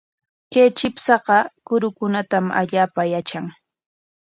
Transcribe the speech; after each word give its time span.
Kay 0.51 0.69
chipshaqa 0.77 1.37
kurukunatam 1.67 2.45
allaapa 2.59 3.01
yatran. 3.13 3.45